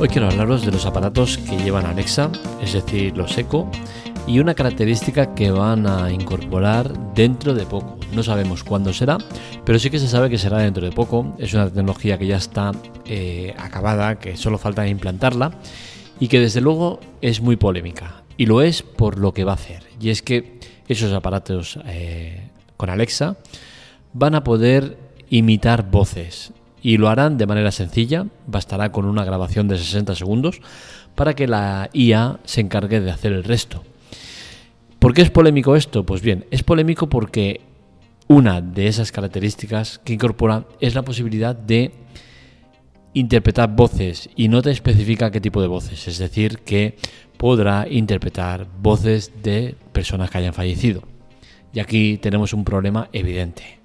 [0.00, 2.30] Hoy quiero hablaros de los aparatos que llevan Alexa,
[2.62, 3.68] es decir, los Echo,
[4.28, 7.98] y una característica que van a incorporar dentro de poco.
[8.12, 9.18] No sabemos cuándo será,
[9.64, 11.34] pero sí que se sabe que será dentro de poco.
[11.38, 12.70] Es una tecnología que ya está
[13.06, 15.50] eh, acabada, que solo falta implantarla
[16.20, 18.22] y que desde luego es muy polémica.
[18.36, 19.82] Y lo es por lo que va a hacer.
[20.00, 23.36] Y es que esos aparatos eh, con Alexa
[24.12, 24.96] van a poder
[25.28, 30.60] imitar voces y lo harán de manera sencilla, bastará con una grabación de 60 segundos
[31.14, 33.82] para que la IA se encargue de hacer el resto.
[34.98, 36.04] ¿Por qué es polémico esto?
[36.04, 37.60] Pues bien, es polémico porque
[38.26, 41.92] una de esas características que incorpora es la posibilidad de
[43.14, 46.96] interpretar voces y no te especifica qué tipo de voces, es decir, que
[47.36, 51.02] podrá interpretar voces de personas que hayan fallecido.
[51.72, 53.77] Y aquí tenemos un problema evidente.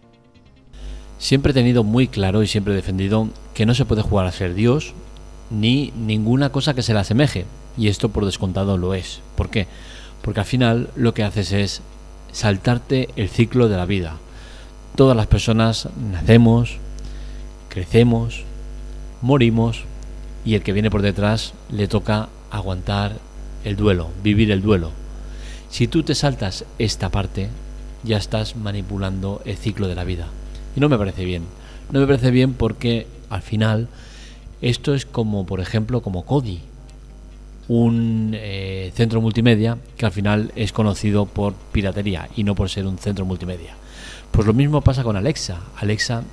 [1.23, 4.31] Siempre he tenido muy claro y siempre he defendido que no se puede jugar a
[4.33, 4.93] ser Dios
[5.49, 7.45] ni ninguna cosa que se le asemeje.
[7.77, 9.21] Y esto por descontado lo es.
[9.37, 9.67] ¿Por qué?
[10.21, 11.81] Porque al final lo que haces es
[12.33, 14.17] saltarte el ciclo de la vida.
[14.97, 16.75] Todas las personas nacemos,
[17.69, 18.43] crecemos,
[19.21, 19.85] morimos
[20.43, 23.13] y el que viene por detrás le toca aguantar
[23.63, 24.91] el duelo, vivir el duelo.
[25.69, 27.47] Si tú te saltas esta parte,
[28.03, 30.27] ya estás manipulando el ciclo de la vida.
[30.75, 31.43] Y no me parece bien.
[31.91, 33.87] No me parece bien porque al final
[34.61, 36.59] esto es como, por ejemplo, como Cody,
[37.67, 42.85] un eh, centro multimedia que al final es conocido por piratería y no por ser
[42.87, 43.75] un centro multimedia.
[44.31, 45.59] Pues lo mismo pasa con Alexa.
[45.77, 46.23] Alexa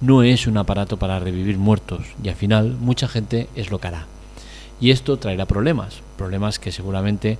[0.00, 3.88] no es un aparato para revivir muertos y al final mucha gente es lo que
[3.88, 4.06] hará.
[4.80, 7.38] Y esto traerá problemas, problemas que seguramente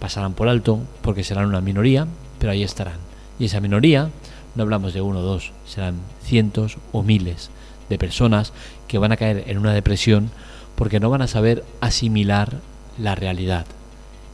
[0.00, 2.06] pasarán por alto porque serán una minoría,
[2.38, 2.98] pero ahí estarán.
[3.38, 4.10] Y esa minoría
[4.54, 7.50] no hablamos de uno o dos, serán cientos o miles
[7.88, 8.52] de personas
[8.88, 10.30] que van a caer en una depresión
[10.76, 12.60] porque no van a saber asimilar
[12.98, 13.66] la realidad.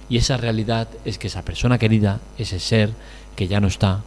[0.08, 2.90] Y esa realidad es que esa persona querida, ese ser
[3.36, 4.02] que ya no está,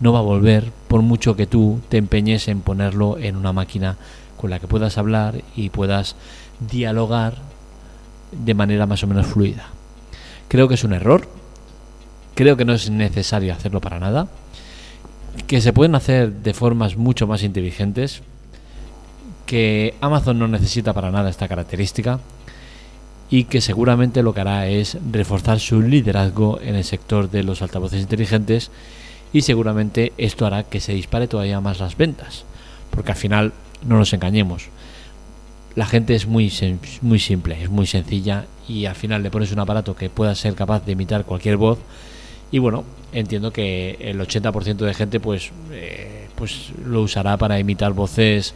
[0.00, 3.96] no va a volver por mucho que tú te empeñes en ponerlo en una máquina
[4.36, 6.16] con la que puedas hablar y puedas
[6.60, 7.34] dialogar
[8.32, 9.68] de manera más o menos fluida.
[10.48, 11.28] Creo que es un error,
[12.34, 14.28] creo que no es necesario hacerlo para nada
[15.48, 18.20] que se pueden hacer de formas mucho más inteligentes,
[19.46, 22.20] que Amazon no necesita para nada esta característica
[23.30, 27.62] y que seguramente lo que hará es reforzar su liderazgo en el sector de los
[27.62, 28.70] altavoces inteligentes
[29.32, 32.44] y seguramente esto hará que se dispare todavía más las ventas,
[32.90, 33.54] porque al final
[33.86, 34.68] no nos engañemos.
[35.74, 36.52] La gente es muy,
[37.00, 40.54] muy simple, es muy sencilla y al final le pones un aparato que pueda ser
[40.54, 41.78] capaz de imitar cualquier voz
[42.50, 47.92] y bueno, entiendo que el 80% de gente pues, eh, pues lo usará para imitar
[47.92, 48.54] voces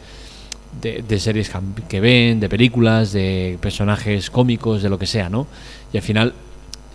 [0.80, 1.50] de, series
[1.88, 5.47] que ven, de películas, de personajes cómicos, de lo que sea, ¿no?
[5.92, 6.34] Y al final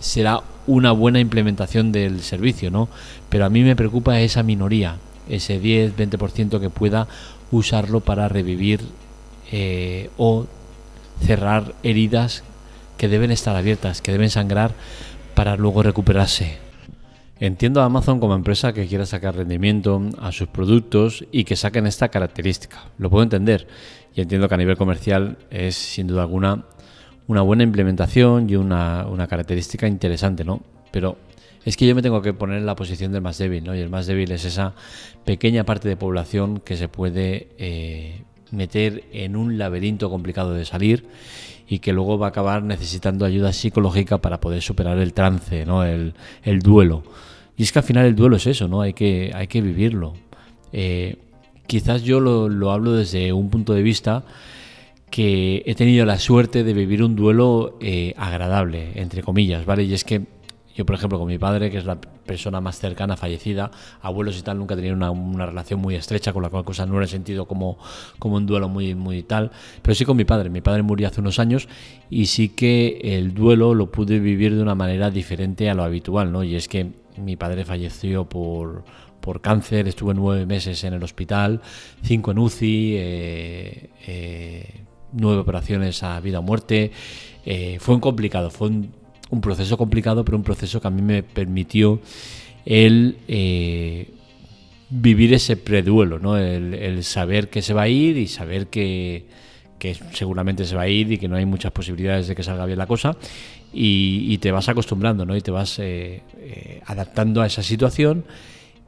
[0.00, 2.88] será una buena implementación del servicio, ¿no?
[3.28, 4.96] Pero a mí me preocupa esa minoría,
[5.28, 7.06] ese 10-20% que pueda
[7.50, 8.80] usarlo para revivir
[9.52, 10.46] eh, o
[11.24, 12.42] cerrar heridas
[12.96, 14.72] que deben estar abiertas, que deben sangrar
[15.34, 16.67] para luego recuperarse.
[17.40, 21.86] Entiendo a Amazon como empresa que quiera sacar rendimiento a sus productos y que saquen
[21.86, 22.86] esta característica.
[22.98, 23.68] Lo puedo entender
[24.14, 26.64] y entiendo que a nivel comercial es sin duda alguna
[27.28, 30.62] una buena implementación y una, característica interesante, ¿no?
[30.90, 31.18] Pero
[31.64, 33.76] es que yo me tengo que poner en la posición del más débil, ¿no?
[33.76, 34.74] Y el más débil es esa
[35.24, 41.06] pequeña parte de población que se puede eh, meter en un laberinto complicado de salir
[41.68, 45.84] y que luego va a acabar necesitando ayuda psicológica para poder superar el trance, ¿no?
[45.84, 47.02] el, el duelo.
[47.56, 48.80] Y es que al final el duelo es eso, ¿no?
[48.80, 50.14] Hay que, hay que vivirlo.
[50.72, 51.16] Eh,
[51.66, 54.24] quizás yo lo, lo, hablo desde un punto de vista
[55.10, 59.84] que he tenido la suerte de vivir un duelo eh, agradable, entre comillas, ¿vale?
[59.84, 60.22] Y es que
[60.78, 64.42] yo, por ejemplo, con mi padre, que es la persona más cercana, fallecida, abuelos y
[64.42, 67.08] tal, nunca tenido una, una relación muy estrecha, con la cual cosa no lo he
[67.08, 67.78] sentido como,
[68.20, 69.50] como un duelo muy, muy tal,
[69.82, 70.50] pero sí con mi padre.
[70.50, 71.68] Mi padre murió hace unos años
[72.10, 76.30] y sí que el duelo lo pude vivir de una manera diferente a lo habitual,
[76.30, 76.44] ¿no?
[76.44, 78.84] Y es que mi padre falleció por,
[79.20, 81.60] por cáncer, estuve nueve meses en el hospital,
[82.04, 86.92] cinco en UCI, eh, eh, nueve operaciones a vida o muerte.
[87.44, 88.92] Eh, fue un complicado, fue un,
[89.40, 92.00] proceso complicado, pero un proceso que a mí me permitió
[92.64, 93.16] el
[94.90, 96.36] vivir ese preduelo, ¿no?
[96.36, 99.26] El, saber que se va a ir y saber que,
[99.78, 102.66] que seguramente se va a ir y que no hay muchas posibilidades de que salga
[102.66, 103.16] bien la cosa
[103.72, 105.36] y, te vas acostumbrando, ¿no?
[105.36, 108.24] Y te vas eh, eh, adaptando a esa situación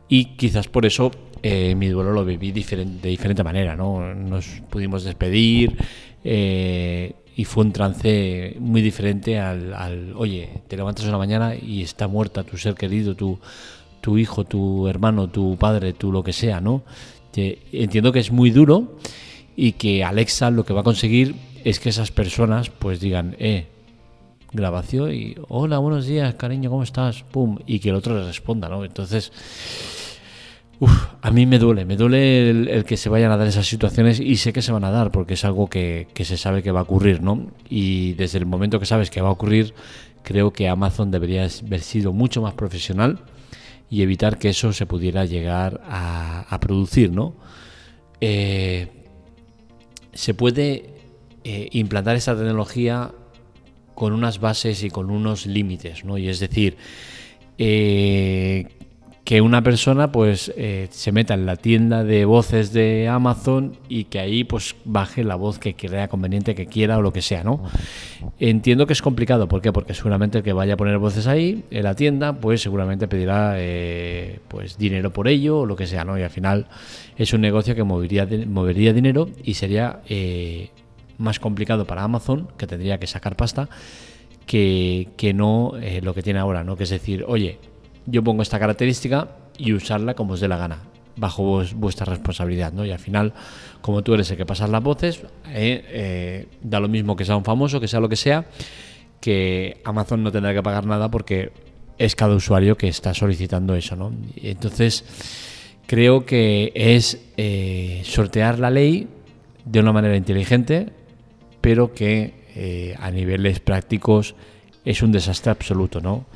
[0.09, 1.11] y quizás por eso
[1.43, 4.15] eh, mi duelo lo viví de diferente manera, ¿no?
[4.15, 5.77] Nos pudimos despedir
[7.41, 12.43] y fue un trance muy diferente al, oye, te levantas una mañana y está muerta
[12.43, 13.39] tu ser querido, tu,
[14.03, 16.83] tu hijo, tu hermano, tu padre, tu lo que sea, ¿no?
[17.35, 18.99] entiendo que es muy duro
[19.57, 21.35] y que Alexa lo que va a conseguir
[21.65, 23.69] es que esas personas pues digan, eh,
[24.53, 27.23] grabación y hola, buenos días, cariño, ¿cómo estás?
[27.23, 28.85] Pum, y que el otro le responda, ¿no?
[28.85, 29.33] Entonces,
[31.23, 34.37] a mí me duele, me duele el, que se vayan a dar esas situaciones y
[34.37, 36.83] sé que se van a dar porque es algo que, se sabe que va a
[36.85, 37.51] ocurrir, ¿no?
[37.69, 39.75] Y desde el momento que sabes que va a ocurrir,
[40.23, 43.21] creo que Amazon debería haber sido mucho más profesional
[43.91, 47.35] y evitar que eso se pudiera llegar a, producir, ¿no?
[48.21, 48.89] Eh,
[50.13, 50.95] se puede
[51.45, 53.13] eh, implantar esta tecnología
[53.95, 56.17] con unas bases y con unos límites, ¿no?
[56.17, 56.79] Y es decir,
[57.59, 58.67] eh,
[59.31, 64.07] que una persona pues eh, se meta en la tienda de voces de Amazon y
[64.07, 67.45] que ahí pues baje la voz que crea conveniente que quiera o lo que sea,
[67.45, 67.63] ¿no?
[68.41, 69.73] Entiendo que es complicado, ¿por qué?
[69.73, 73.55] Porque seguramente el que vaya a poner voces ahí en la tienda pues seguramente pedirá
[73.59, 76.19] eh, pues dinero por ello o lo que sea, ¿no?
[76.19, 76.67] Y al final
[77.17, 80.01] es un negocio que movería, movería dinero y sería
[81.19, 83.69] más complicado para Amazon, que tendría que sacar pasta,
[84.45, 86.77] que, no eh, lo que tiene ahora, ¿no?
[86.77, 87.61] Que es decir, oye,
[88.07, 90.79] yo pongo esta característica y usarla como os dé la gana,
[91.17, 92.85] bajo vuestra responsabilidad, ¿no?
[92.85, 93.33] Y al final,
[93.81, 97.37] como tú eres el que pasas las voces, eh, eh, da lo mismo que sea
[97.37, 98.47] un famoso, que sea lo que sea,
[99.21, 101.53] que Amazon no tendrá que pagar nada porque
[101.99, 104.13] es cada usuario que está solicitando eso, ¿no?
[104.37, 105.05] Entonces,
[105.87, 107.19] creo que es
[108.05, 109.09] sortear la ley
[109.65, 110.89] de una manera inteligente,
[111.61, 114.35] pero que eh, a niveles prácticos
[114.85, 116.27] es un desastre absoluto, ¿no?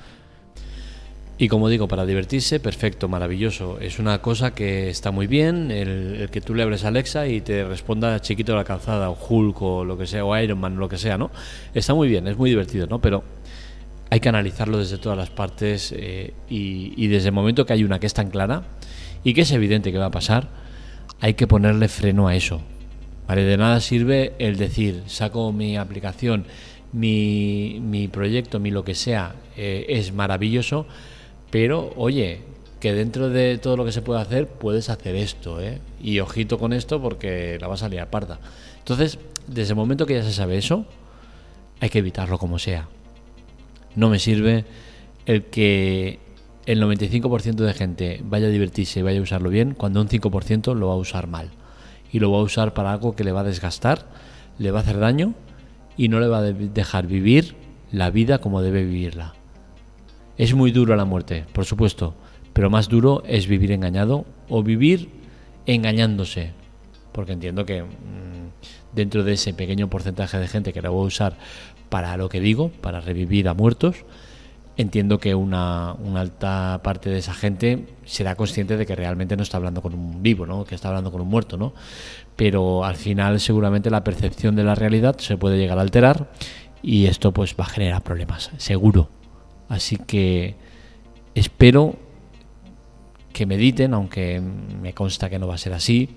[1.36, 3.80] Y como digo, para divertirse, perfecto, maravilloso.
[3.80, 7.40] Es una cosa que está muy bien, el, que tú le abres a Alexa y
[7.40, 10.76] te responda chiquito de la calzada, o Hulk, o lo que sea, o Iron Man,
[10.76, 11.32] lo que sea, ¿no?
[11.74, 13.00] Está muy bien, es muy divertido, ¿no?
[13.00, 13.24] Pero
[14.10, 17.98] hay que analizarlo desde todas las partes eh, y, desde el momento que hay una
[17.98, 18.62] que es tan clara
[19.24, 20.48] y que es evidente que va a pasar,
[21.20, 22.60] hay que ponerle freno a eso.
[23.26, 26.44] De nada sirve el decir, saco mi aplicación,
[26.92, 30.86] mi, mi proyecto, mi lo que sea, eh, es maravilloso,
[31.54, 32.40] pero oye,
[32.80, 35.78] que dentro de todo lo que se puede hacer, puedes hacer esto, ¿eh?
[36.02, 38.40] Y ojito con esto porque la vas a liar parda.
[38.78, 40.84] Entonces, desde el momento que ya se sabe eso,
[41.78, 42.88] hay que evitarlo como sea.
[43.94, 44.64] No me sirve
[45.26, 46.18] el que
[46.66, 50.74] el 95% de gente vaya a divertirse y vaya a usarlo bien, cuando un 5%
[50.74, 51.50] lo va a usar mal
[52.10, 54.08] y lo va a usar para algo que le va a desgastar,
[54.58, 55.34] le va a hacer daño
[55.96, 57.54] y no le va a dejar vivir
[57.92, 59.34] la vida como debe vivirla.
[60.36, 62.14] Es muy duro la muerte, por supuesto,
[62.52, 65.08] pero más duro es vivir engañado o vivir
[65.66, 66.50] engañándose,
[67.12, 71.06] porque entiendo que mm, dentro de ese pequeño porcentaje de gente que la voy a
[71.06, 71.36] usar
[71.88, 74.04] para lo que digo, para revivir a muertos,
[74.76, 79.58] entiendo que una, alta parte de esa gente será consciente de que realmente no está
[79.58, 80.64] hablando con un vivo, ¿no?
[80.64, 81.72] que está hablando con un muerto, ¿no?
[82.34, 86.32] Pero al final seguramente la percepción de la realidad se puede llegar a alterar
[86.82, 89.08] y esto pues va a generar problemas, seguro.
[89.68, 90.54] Así que
[91.34, 91.96] espero
[93.32, 96.10] que mediten, aunque me consta que no va a ser así,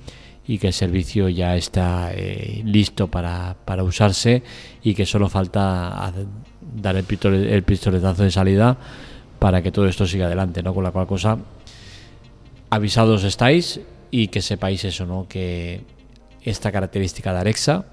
[0.48, 4.44] y que el servicio ya está eh, listo para, para, usarse
[4.82, 6.14] y que solo falta
[6.62, 8.78] dar el, el pistoletazo de salida
[9.40, 10.74] para que todo esto siga adelante, ¿no?
[10.74, 11.38] Con la cual cosa,
[12.70, 15.28] avisados estáis y que sepáis eso, ¿no?
[15.28, 15.82] Que
[16.44, 17.86] esta característica de Alexa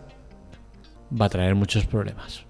[1.20, 2.44] va a traer muchos problemas.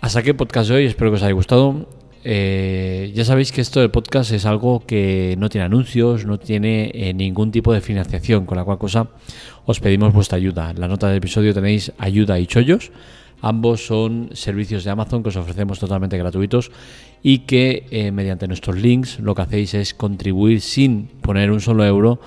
[0.00, 1.88] Hasta aquí el podcast de hoy, espero que os haya gustado.
[2.24, 6.90] Eh, ya sabéis que esto del podcast es algo que no tiene anuncios, no tiene
[6.94, 9.08] eh, ningún tipo de financiación, con la cual cosa
[9.66, 10.70] os pedimos vuestra ayuda.
[10.70, 12.92] En la nota del episodio tenéis ayuda y chollos
[13.42, 16.70] Ambos son servicios de Amazon que os ofrecemos totalmente gratuitos
[17.22, 21.84] y que eh, mediante nuestros links lo que hacéis es contribuir sin poner un solo
[21.84, 22.20] euro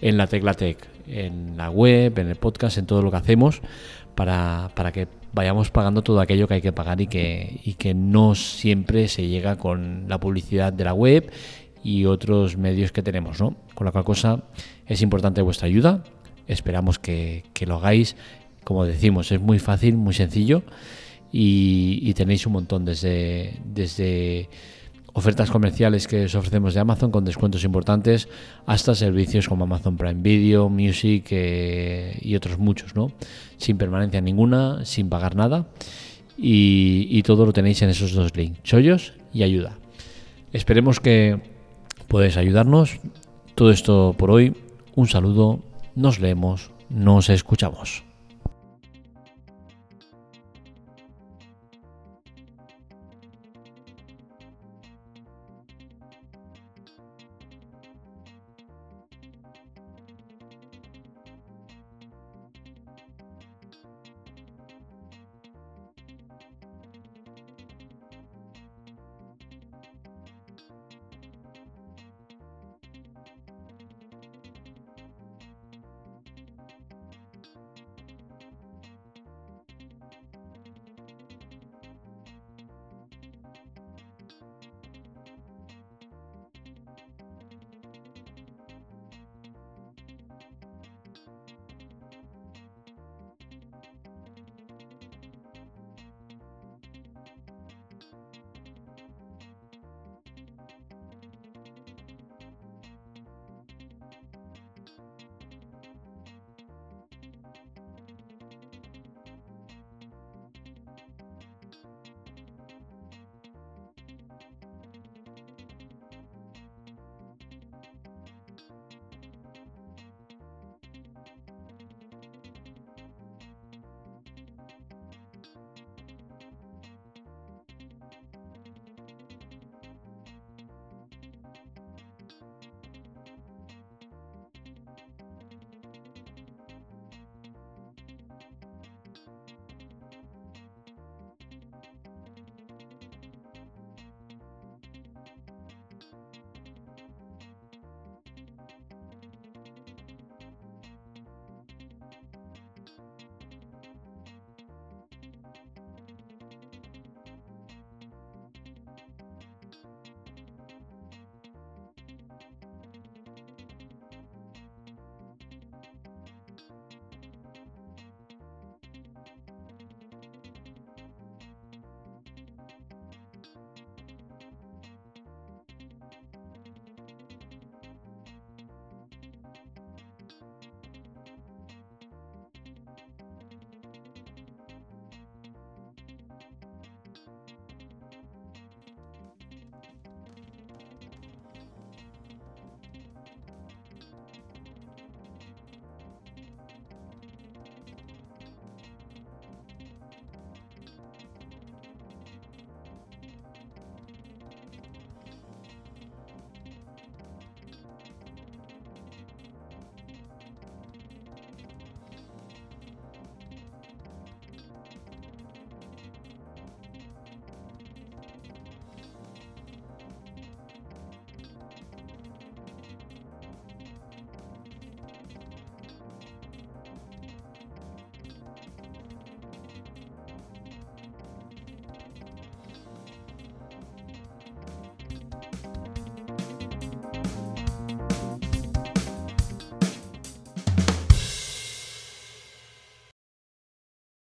[0.00, 3.62] en la Tecla Tech, en la web, en el podcast, en todo lo que hacemos
[4.14, 8.34] para, que vayamos pagando todo aquello que hay que pagar y que, y que no
[8.34, 11.30] siempre se llega con la publicidad de la web
[11.82, 13.56] y otros medios que tenemos, ¿no?
[13.74, 14.42] Con la cual cosa
[14.86, 16.02] es importante vuestra ayuda.
[16.46, 18.16] Esperamos que, lo hagáis
[18.64, 20.62] como decimos, es muy fácil, muy sencillo
[21.32, 24.50] y, tenéis un montón desde, desde
[25.18, 28.28] ofertas comerciales que os ofrecemos de Amazon con descuentos importantes
[28.66, 33.12] hasta servicios como Amazon Prime Video, Music eh, y otros muchos, ¿no?
[33.56, 35.66] Sin permanencia ninguna, sin pagar nada
[36.38, 39.76] y, todo lo tenéis en esos dos links, chollos y ayuda.
[40.52, 41.40] Esperemos que
[42.06, 43.00] podáis ayudarnos.
[43.54, 44.54] Todo esto por hoy.
[44.94, 45.60] Un saludo,
[45.94, 48.07] nos leemos, nos escuchamos.